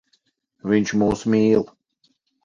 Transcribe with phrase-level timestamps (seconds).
[0.71, 1.67] Viņš mūs mīl.